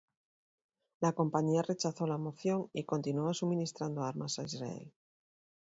[0.99, 4.91] La compañía rechazó la moción y continuó suministrando armas a Israel.